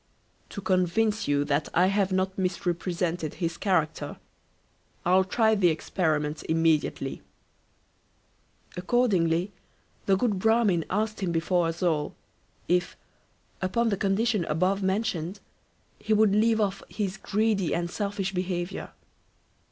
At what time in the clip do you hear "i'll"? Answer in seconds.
5.05-5.23